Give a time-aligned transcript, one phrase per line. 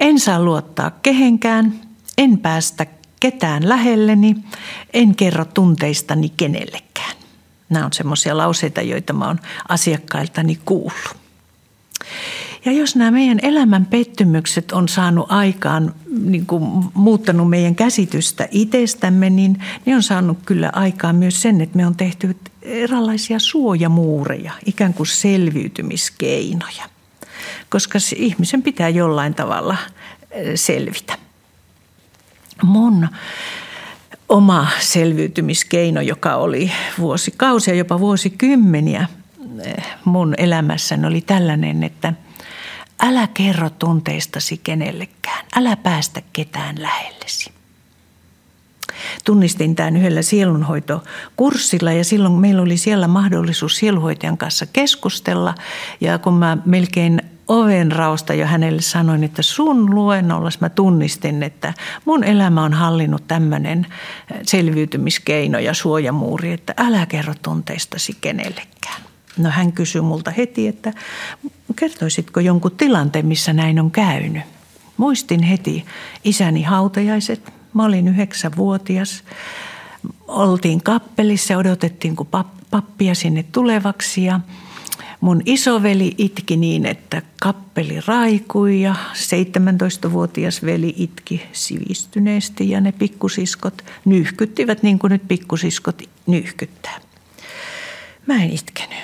[0.00, 1.80] En saa luottaa kehenkään,
[2.18, 2.86] en päästä
[3.20, 4.36] ketään lähelleni,
[4.92, 7.16] en kerro tunteistani kenellekään.
[7.68, 11.16] Nämä on semmoisia lauseita, joita mä oon asiakkailtani kuullut.
[12.64, 16.64] Ja jos nämä meidän elämän pettymykset on saanut aikaan, niin kuin
[16.94, 21.96] muuttanut meidän käsitystä itsestämme, niin ne on saanut kyllä aikaan myös sen, että me on
[21.96, 26.99] tehty erilaisia suojamuureja, ikään kuin selviytymiskeinoja.
[27.68, 29.76] Koska ihmisen pitää jollain tavalla
[30.54, 31.18] selvitä.
[32.62, 33.08] Mun
[34.28, 39.08] oma selviytymiskeino, joka oli vuosikausia, jopa vuosikymmeniä
[40.04, 42.12] mun elämässäni, oli tällainen, että–
[43.02, 45.44] Älä kerro tunteistasi kenellekään.
[45.56, 47.52] Älä päästä ketään lähellesi.
[49.24, 55.54] Tunnistin tämän yhdellä sielunhoitokurssilla ja silloin meillä oli siellä mahdollisuus sielunhoitajan kanssa keskustella.
[56.00, 61.74] Ja kun mä melkein oven rausta jo hänelle sanoin, että sun luennolla mä tunnistin, että
[62.04, 63.86] mun elämä on hallinnut tämmöinen
[64.42, 69.02] selviytymiskeino ja suojamuuri, että älä kerro tunteistasi kenellekään.
[69.38, 70.92] No hän kysyi multa heti, että
[71.76, 74.42] kertoisitko jonkun tilanteen, missä näin on käynyt.
[74.96, 75.84] Muistin heti
[76.24, 77.52] isäni hautajaiset.
[77.74, 79.24] Mä olin yhdeksänvuotias.
[80.28, 82.28] Oltiin kappelissa odotettiin, kun
[82.70, 84.40] pappia sinne tulevaksi ja
[85.20, 93.84] mun isoveli itki niin, että kappeli raikui ja 17-vuotias veli itki sivistyneesti ja ne pikkusiskot
[94.04, 97.00] nyyhkyttivät niin kuin nyt pikkusiskot nyyhkyttää.
[98.26, 98.98] Mä en itkenyt.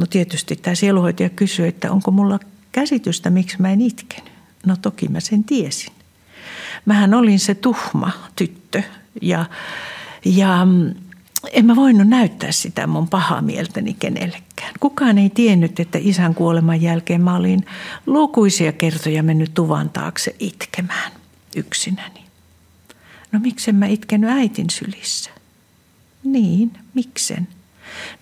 [0.00, 2.38] No tietysti tämä sieluhoitaja kysyi, että onko mulla
[2.72, 4.32] käsitystä, miksi mä en itkenyt.
[4.66, 5.92] No toki mä sen tiesin.
[6.84, 8.82] Mähän olin se tuhma tyttö
[9.22, 9.44] ja,
[10.24, 10.94] ja mm,
[11.52, 14.74] en mä voinut näyttää sitä mun pahaa mieltäni kenellekään.
[14.80, 17.66] Kukaan ei tiennyt, että isän kuoleman jälkeen mä olin
[18.06, 21.12] lukuisia kertoja mennyt tuvan taakse itkemään
[21.56, 22.20] yksinäni.
[23.32, 25.30] No miksen mä itkenyt äitin sylissä?
[26.24, 27.48] Niin, miksen?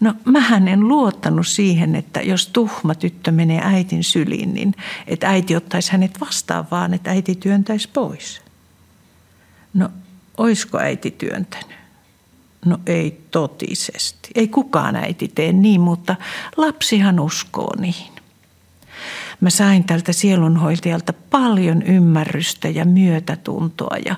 [0.00, 4.74] No mähän en luottanut siihen, että jos tuhma tyttö menee äitin syliin, niin
[5.06, 8.45] että äiti ottaisi hänet vastaan, vaan että äiti työntäisi pois.
[9.76, 9.88] No,
[10.36, 11.76] oisko äiti työntänyt?
[12.64, 14.30] No ei totisesti.
[14.34, 16.16] Ei kukaan äiti tee niin, mutta
[16.56, 18.12] lapsihan uskoo niihin.
[19.40, 24.16] Mä sain tältä sielunhoitajalta paljon ymmärrystä ja myötätuntoa ja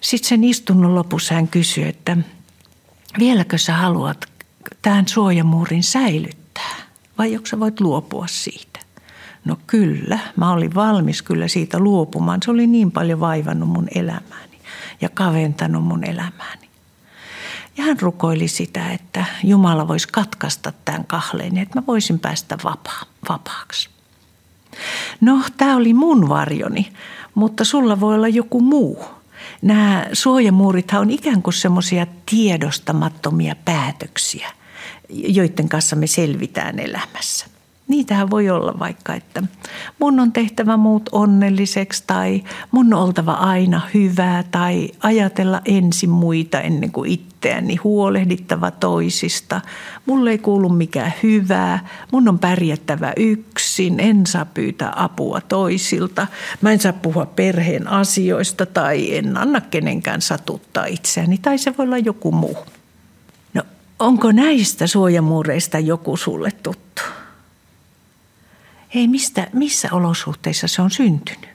[0.00, 2.16] sitten sen istunnon lopussa hän kysyi, että
[3.18, 4.24] vieläkö sä haluat
[4.82, 6.76] tämän suojamuurin säilyttää
[7.18, 8.80] vai onko sä voit luopua siitä?
[9.44, 12.40] No kyllä, mä olin valmis kyllä siitä luopumaan.
[12.44, 14.45] Se oli niin paljon vaivannut mun elämääni
[15.00, 16.68] ja kaventanut mun elämääni.
[17.76, 23.02] Ja hän rukoili sitä, että Jumala voisi katkaista tämän kahleen, että mä voisin päästä vapaa,
[23.28, 23.88] vapaaksi.
[25.20, 26.92] No, tämä oli mun varjoni,
[27.34, 29.04] mutta sulla voi olla joku muu.
[29.62, 34.50] Nämä suojamuurithan on ikään kuin semmoisia tiedostamattomia päätöksiä–
[35.08, 37.46] joiden kanssa me selvitään elämässä.
[37.88, 39.42] Niitähän voi olla vaikka, että
[39.98, 46.60] mun on tehtävä muut onnelliseksi tai mun on oltava aina hyvää tai ajatella ensin muita
[46.60, 49.60] ennen kuin itseäni, huolehdittava toisista.
[50.06, 56.26] Mulle ei kuulu mikään hyvää, mun on pärjättävä yksin, en saa pyytää apua toisilta.
[56.60, 61.86] Mä en saa puhua perheen asioista tai en anna kenenkään satuttaa itseäni tai se voi
[61.86, 62.56] olla joku muu.
[63.98, 67.02] Onko näistä suojamuureista joku sulle tuttu?
[68.94, 71.48] Hei, mistä, missä olosuhteissa se on syntynyt?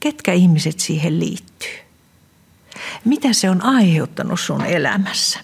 [0.00, 1.78] Ketkä ihmiset siihen liittyy?
[3.04, 5.40] Mitä se on aiheuttanut sun elämässä?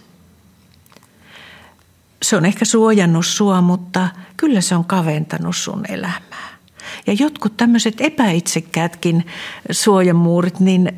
[2.22, 6.58] Se on ehkä suojannut sua, mutta kyllä se on kaventanut sun elämää.
[7.06, 9.26] Ja jotkut tämmöiset epäitsekkäätkin
[9.70, 10.92] suojamuurit, niin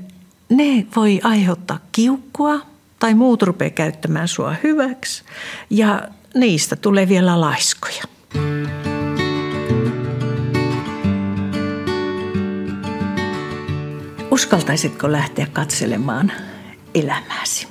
[0.48, 2.60] ne voi aiheuttaa kiukkua–
[3.02, 5.22] tai muut rupeaa käyttämään sua hyväksi
[5.70, 8.02] ja niistä tulee vielä laiskoja.
[14.42, 16.32] Uskaltaisitko lähteä katselemaan
[16.94, 17.68] elämääsi?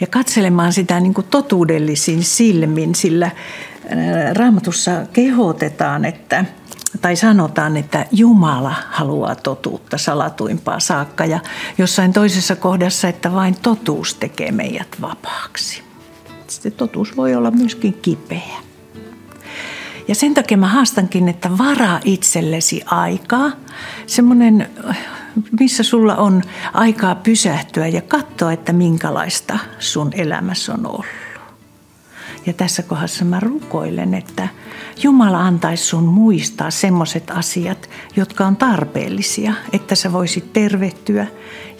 [0.00, 3.30] Ja katselemaan sitä niin kuin totuudellisin silmin, sillä
[4.34, 6.44] raamatussa kehotetaan, että–
[7.00, 11.40] tai sanotaan, että Jumala haluaa totuutta salatuimpaa saakka ja
[11.78, 15.82] jossain toisessa kohdassa, että vain totuus tekee meidät vapaaksi.
[16.46, 18.56] Sitten totuus voi olla myöskin kipeä.
[20.08, 23.52] Ja sen takia mä haastankin, että varaa itsellesi aikaa,
[24.06, 24.70] semmoinen,
[25.60, 26.42] missä sulla on
[26.72, 31.06] aikaa pysähtyä ja katsoa, että minkälaista sun elämässä on ollut.
[32.46, 34.48] Ja tässä kohdassa mä rukoilen, että
[35.02, 41.26] Jumala antaisi sun muistaa semmoiset asiat, jotka on tarpeellisia, että sä voisit tervehtyä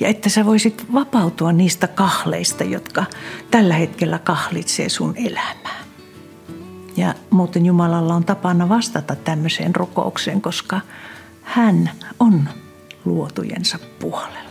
[0.00, 3.04] ja että sä voisit vapautua niistä kahleista, jotka
[3.50, 5.78] tällä hetkellä kahlitsee sun elämää.
[6.96, 10.81] Ja muuten Jumalalla on tapana vastata tämmöiseen rukoukseen, koska
[11.43, 11.90] hän
[12.20, 12.49] on
[13.08, 14.48] luotujensa puolella.